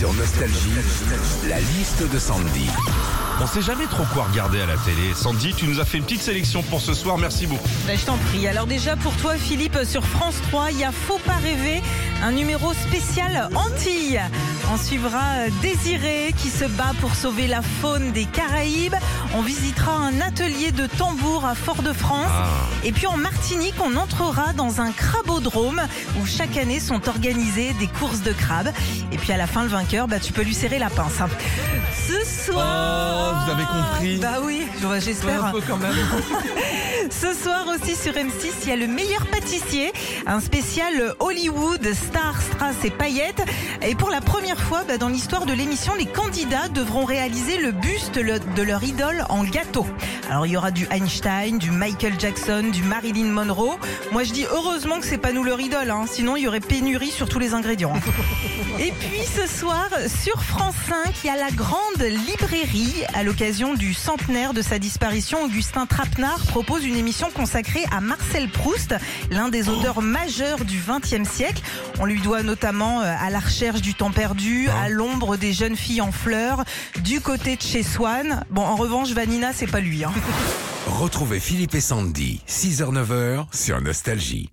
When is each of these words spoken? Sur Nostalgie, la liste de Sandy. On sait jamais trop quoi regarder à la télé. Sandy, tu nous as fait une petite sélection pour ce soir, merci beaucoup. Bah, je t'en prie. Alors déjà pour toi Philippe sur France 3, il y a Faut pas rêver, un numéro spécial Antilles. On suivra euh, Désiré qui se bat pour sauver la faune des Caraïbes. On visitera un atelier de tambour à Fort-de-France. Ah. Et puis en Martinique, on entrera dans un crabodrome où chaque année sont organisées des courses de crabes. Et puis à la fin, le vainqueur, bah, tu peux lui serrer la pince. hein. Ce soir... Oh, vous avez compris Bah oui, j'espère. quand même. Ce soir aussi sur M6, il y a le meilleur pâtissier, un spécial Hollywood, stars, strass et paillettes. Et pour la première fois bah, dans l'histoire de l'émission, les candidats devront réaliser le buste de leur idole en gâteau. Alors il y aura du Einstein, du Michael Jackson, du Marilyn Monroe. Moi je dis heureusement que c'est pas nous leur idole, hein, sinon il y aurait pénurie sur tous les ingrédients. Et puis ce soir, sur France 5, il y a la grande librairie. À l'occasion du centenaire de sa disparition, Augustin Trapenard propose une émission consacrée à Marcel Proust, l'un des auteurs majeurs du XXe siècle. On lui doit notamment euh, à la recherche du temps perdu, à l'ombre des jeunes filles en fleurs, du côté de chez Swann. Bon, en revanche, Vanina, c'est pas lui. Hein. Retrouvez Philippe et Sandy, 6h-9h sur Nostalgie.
Sur 0.00 0.14
Nostalgie, 0.14 0.70
la 1.46 1.60
liste 1.60 2.10
de 2.10 2.18
Sandy. 2.18 2.70
On 3.42 3.46
sait 3.46 3.60
jamais 3.60 3.86
trop 3.86 4.04
quoi 4.14 4.24
regarder 4.24 4.60
à 4.60 4.66
la 4.66 4.76
télé. 4.76 5.14
Sandy, 5.14 5.54
tu 5.54 5.66
nous 5.66 5.78
as 5.78 5.84
fait 5.84 5.98
une 5.98 6.04
petite 6.04 6.22
sélection 6.22 6.62
pour 6.62 6.80
ce 6.80 6.94
soir, 6.94 7.18
merci 7.18 7.46
beaucoup. 7.46 7.68
Bah, 7.86 7.94
je 7.96 8.06
t'en 8.06 8.16
prie. 8.16 8.46
Alors 8.46 8.66
déjà 8.66 8.96
pour 8.96 9.14
toi 9.16 9.34
Philippe 9.34 9.78
sur 9.84 10.04
France 10.04 10.36
3, 10.50 10.72
il 10.72 10.78
y 10.78 10.84
a 10.84 10.92
Faut 10.92 11.18
pas 11.18 11.36
rêver, 11.36 11.82
un 12.22 12.32
numéro 12.32 12.72
spécial 12.72 13.48
Antilles. 13.54 14.20
On 14.72 14.76
suivra 14.76 15.22
euh, 15.38 15.48
Désiré 15.62 16.32
qui 16.36 16.48
se 16.48 16.64
bat 16.64 16.92
pour 17.00 17.14
sauver 17.14 17.46
la 17.48 17.60
faune 17.60 18.12
des 18.12 18.24
Caraïbes. 18.24 18.94
On 19.34 19.42
visitera 19.42 19.92
un 19.92 20.20
atelier 20.20 20.70
de 20.70 20.86
tambour 20.86 21.44
à 21.44 21.54
Fort-de-France. 21.54 22.30
Ah. 22.30 22.46
Et 22.84 22.92
puis 22.92 23.06
en 23.06 23.16
Martinique, 23.16 23.74
on 23.82 23.96
entrera 23.96 24.52
dans 24.52 24.80
un 24.80 24.92
crabodrome 24.92 25.80
où 26.20 26.26
chaque 26.26 26.56
année 26.56 26.78
sont 26.78 27.08
organisées 27.08 27.72
des 27.80 27.86
courses 27.88 28.22
de 28.22 28.32
crabes. 28.32 28.70
Et 29.12 29.16
puis 29.16 29.32
à 29.32 29.36
la 29.36 29.46
fin, 29.46 29.62
le 29.62 29.68
vainqueur, 29.70 29.89
bah, 30.08 30.20
tu 30.20 30.32
peux 30.32 30.42
lui 30.42 30.54
serrer 30.54 30.78
la 30.78 30.88
pince. 30.88 31.20
hein. 31.20 31.28
Ce 32.10 32.44
soir... 32.44 33.32
Oh, 33.32 33.44
vous 33.44 33.52
avez 33.52 33.64
compris 33.64 34.16
Bah 34.18 34.40
oui, 34.42 34.66
j'espère. 34.98 35.52
quand 35.66 35.76
même. 35.76 35.94
Ce 37.10 37.34
soir 37.34 37.66
aussi 37.68 37.96
sur 37.96 38.12
M6, 38.12 38.50
il 38.62 38.68
y 38.68 38.72
a 38.72 38.76
le 38.76 38.86
meilleur 38.86 39.26
pâtissier, 39.26 39.92
un 40.26 40.40
spécial 40.40 41.14
Hollywood, 41.18 41.92
stars, 41.92 42.40
strass 42.40 42.76
et 42.84 42.90
paillettes. 42.90 43.42
Et 43.82 43.94
pour 43.94 44.10
la 44.10 44.20
première 44.20 44.60
fois 44.60 44.84
bah, 44.86 44.98
dans 44.98 45.08
l'histoire 45.08 45.46
de 45.46 45.52
l'émission, 45.52 45.94
les 45.94 46.06
candidats 46.06 46.68
devront 46.68 47.04
réaliser 47.04 47.58
le 47.58 47.72
buste 47.72 48.14
de 48.18 48.62
leur 48.62 48.84
idole 48.84 49.24
en 49.28 49.44
gâteau. 49.44 49.86
Alors 50.30 50.46
il 50.46 50.52
y 50.52 50.56
aura 50.56 50.70
du 50.70 50.86
Einstein, 50.90 51.58
du 51.58 51.70
Michael 51.70 52.14
Jackson, 52.18 52.70
du 52.72 52.82
Marilyn 52.84 53.30
Monroe. 53.32 53.78
Moi 54.12 54.22
je 54.24 54.32
dis 54.32 54.46
heureusement 54.50 55.00
que 55.00 55.06
c'est 55.06 55.18
pas 55.18 55.32
nous 55.32 55.44
leur 55.44 55.60
idole, 55.60 55.90
hein, 55.90 56.04
sinon 56.08 56.36
il 56.36 56.44
y 56.44 56.48
aurait 56.48 56.60
pénurie 56.60 57.10
sur 57.10 57.28
tous 57.28 57.38
les 57.38 57.54
ingrédients. 57.54 57.94
Et 58.78 58.92
puis 58.92 59.20
ce 59.24 59.46
soir, 59.46 59.88
sur 60.22 60.42
France 60.42 60.76
5, 60.88 61.12
il 61.24 61.26
y 61.26 61.30
a 61.30 61.36
la 61.36 61.50
grande 61.50 61.99
librairie. 62.04 63.04
À 63.14 63.22
l'occasion 63.22 63.74
du 63.74 63.94
centenaire 63.94 64.54
de 64.54 64.62
sa 64.62 64.78
disparition, 64.78 65.44
Augustin 65.44 65.86
Trapenard 65.86 66.40
propose 66.46 66.84
une 66.84 66.96
émission 66.96 67.30
consacrée 67.30 67.84
à 67.90 68.00
Marcel 68.00 68.48
Proust, 68.48 68.94
l'un 69.30 69.48
des 69.48 69.68
auteurs 69.68 70.02
majeurs 70.02 70.64
du 70.64 70.80
XXe 70.86 71.28
siècle. 71.28 71.62
On 71.98 72.04
lui 72.04 72.20
doit 72.20 72.42
notamment 72.42 73.00
euh, 73.00 73.14
à 73.18 73.30
la 73.30 73.38
recherche 73.38 73.82
du 73.82 73.94
temps 73.94 74.10
perdu, 74.10 74.68
à 74.68 74.88
l'ombre 74.88 75.36
des 75.36 75.52
jeunes 75.52 75.76
filles 75.76 76.00
en 76.00 76.12
fleurs, 76.12 76.64
du 77.02 77.20
côté 77.20 77.56
de 77.56 77.62
chez 77.62 77.82
Swann. 77.82 78.44
Bon, 78.50 78.62
en 78.62 78.76
revanche, 78.76 79.10
Vanina, 79.10 79.52
c'est 79.52 79.66
pas 79.66 79.80
lui. 79.80 80.04
Hein. 80.04 80.12
Retrouvez 80.86 81.40
Philippe 81.40 81.74
et 81.74 81.80
Sandy, 81.80 82.40
6h-9h 82.48 83.46
sur 83.52 83.80
Nostalgie. 83.80 84.50